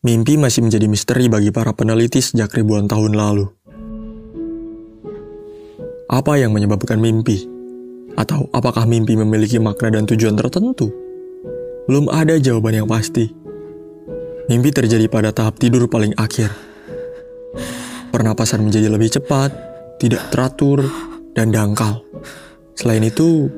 Mimpi 0.00 0.40
masih 0.40 0.64
menjadi 0.64 0.88
misteri 0.88 1.28
bagi 1.28 1.52
para 1.52 1.76
peneliti 1.76 2.24
sejak 2.24 2.56
ribuan 2.56 2.88
tahun 2.88 3.12
lalu. 3.12 3.52
Apa 6.08 6.40
yang 6.40 6.56
menyebabkan 6.56 6.96
mimpi? 6.96 7.44
Atau 8.16 8.48
apakah 8.56 8.88
mimpi 8.88 9.12
memiliki 9.12 9.60
makna 9.60 9.92
dan 9.92 10.08
tujuan 10.08 10.40
tertentu? 10.40 10.88
Belum 11.84 12.08
ada 12.08 12.40
jawaban 12.40 12.80
yang 12.80 12.88
pasti. 12.88 13.28
Mimpi 14.48 14.72
terjadi 14.72 15.04
pada 15.04 15.36
tahap 15.36 15.60
tidur 15.60 15.84
paling 15.84 16.16
akhir. 16.16 16.48
Pernapasan 18.08 18.64
menjadi 18.64 18.88
lebih 18.88 19.12
cepat, 19.12 19.52
tidak 20.00 20.32
teratur, 20.32 20.80
dan 21.36 21.52
dangkal. 21.52 22.00
Selain 22.72 23.04
itu, 23.04 23.52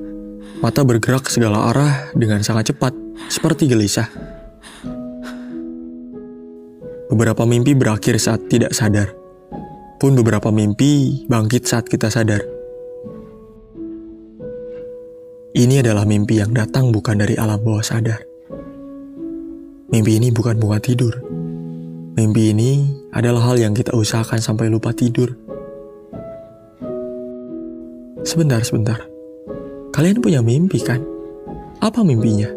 mata 0.59 0.83
bergerak 0.83 1.31
segala 1.31 1.71
arah 1.71 2.11
dengan 2.19 2.43
sangat 2.43 2.75
cepat, 2.75 2.91
seperti 3.31 3.71
gelisah. 3.71 4.32
Beberapa 7.13 7.45
mimpi 7.45 7.77
berakhir 7.77 8.17
saat 8.17 8.49
tidak 8.49 8.73
sadar. 8.73 9.13
Pun 10.01 10.17
beberapa 10.17 10.49
mimpi 10.49 11.21
bangkit 11.29 11.69
saat 11.69 11.85
kita 11.85 12.09
sadar. 12.09 12.41
Ini 15.53 15.85
adalah 15.85 16.09
mimpi 16.09 16.41
yang 16.41 16.57
datang 16.57 16.89
bukan 16.89 17.21
dari 17.21 17.37
alam 17.37 17.61
bawah 17.61 17.85
sadar. 17.85 18.25
Mimpi 19.93 20.17
ini 20.17 20.33
bukan 20.33 20.57
bunga 20.57 20.81
tidur. 20.81 21.13
Mimpi 22.17 22.57
ini 22.57 22.89
adalah 23.13 23.53
hal 23.53 23.61
yang 23.61 23.77
kita 23.77 23.93
usahakan 23.93 24.41
sampai 24.41 24.73
lupa 24.73 24.97
tidur. 24.97 25.37
Sebentar, 28.25 28.65
sebentar. 28.65 29.05
Kalian 29.93 30.25
punya 30.25 30.41
mimpi 30.41 30.81
kan? 30.81 31.05
Apa 31.85 32.01
mimpinya? 32.01 32.49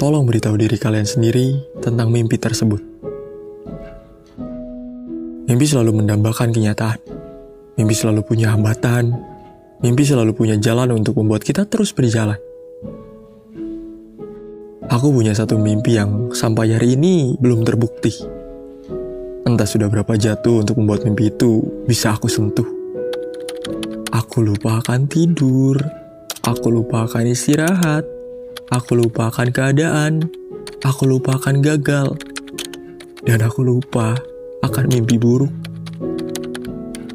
Tolong 0.00 0.24
beritahu 0.24 0.56
diri 0.56 0.80
kalian 0.80 1.04
sendiri 1.04 1.60
tentang 1.84 2.08
mimpi 2.08 2.40
tersebut. 2.40 3.11
Mimpi 5.52 5.68
selalu 5.68 6.00
mendambakan 6.00 6.48
kenyataan. 6.48 6.96
Mimpi 7.76 7.92
selalu 7.92 8.24
punya 8.24 8.56
hambatan. 8.56 9.12
Mimpi 9.84 10.00
selalu 10.00 10.32
punya 10.32 10.56
jalan 10.56 10.96
untuk 10.96 11.20
membuat 11.20 11.44
kita 11.44 11.68
terus 11.68 11.92
berjalan. 11.92 12.40
Aku 14.88 15.12
punya 15.12 15.36
satu 15.36 15.60
mimpi 15.60 16.00
yang 16.00 16.32
sampai 16.32 16.72
hari 16.72 16.96
ini 16.96 17.36
belum 17.36 17.68
terbukti. 17.68 18.16
Entah 19.44 19.68
sudah 19.68 19.92
berapa 19.92 20.16
jatuh 20.16 20.64
untuk 20.64 20.80
membuat 20.80 21.04
mimpi 21.04 21.28
itu 21.28 21.60
bisa 21.84 22.16
aku 22.16 22.32
sentuh. 22.32 22.64
Aku 24.08 24.40
lupa 24.40 24.80
akan 24.80 25.04
tidur. 25.04 25.76
Aku 26.48 26.72
lupa 26.72 27.04
akan 27.04 27.28
istirahat. 27.28 28.08
Aku 28.72 28.96
lupa 28.96 29.28
akan 29.28 29.52
keadaan. 29.52 30.32
Aku 30.80 31.04
lupa 31.04 31.36
akan 31.36 31.60
gagal. 31.60 32.16
Dan 33.28 33.44
aku 33.44 33.60
lupa 33.60 34.31
akan 34.62 34.86
mimpi 34.86 35.18
buruk. 35.18 35.50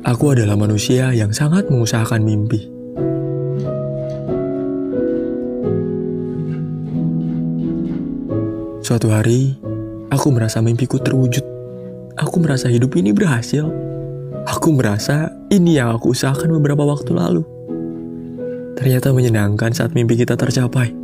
Aku 0.04 0.36
adalah 0.36 0.60
manusia 0.60 1.16
yang 1.16 1.32
sangat 1.32 1.72
mengusahakan 1.72 2.24
mimpi. 2.24 2.68
Suatu 8.84 9.12
hari, 9.12 9.56
aku 10.12 10.32
merasa 10.32 10.64
mimpiku 10.64 11.00
terwujud. 11.00 11.44
Aku 12.16 12.40
merasa 12.40 12.72
hidup 12.72 12.96
ini 12.96 13.12
berhasil. 13.12 13.68
Aku 14.48 14.72
merasa 14.72 15.32
ini 15.52 15.76
yang 15.76 15.92
aku 15.92 16.16
usahakan 16.16 16.56
beberapa 16.56 16.88
waktu 16.88 17.12
lalu. 17.12 17.44
Ternyata 18.80 19.12
menyenangkan 19.12 19.76
saat 19.76 19.92
mimpi 19.92 20.16
kita 20.16 20.40
tercapai. 20.40 20.96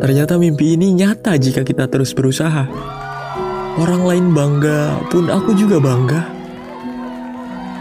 Ternyata 0.00 0.40
mimpi 0.40 0.72
ini 0.76 0.96
nyata 0.96 1.36
jika 1.36 1.64
kita 1.64 1.84
terus 1.88 2.16
berusaha. 2.16 2.64
Orang 3.72 4.04
lain 4.04 4.36
bangga, 4.36 5.00
pun 5.08 5.32
aku 5.32 5.56
juga 5.56 5.80
bangga. 5.80 6.20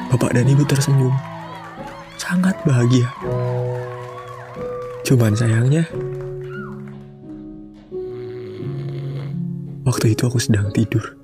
Bapak 0.08 0.32
dan 0.36 0.48
ibu 0.48 0.64
tersenyum. 0.64 1.12
Sangat 2.16 2.56
bahagia. 2.64 3.12
Cuman 5.04 5.36
sayangnya, 5.36 5.84
waktu 9.84 10.16
itu 10.16 10.24
aku 10.24 10.40
sedang 10.40 10.72
tidur. 10.72 11.21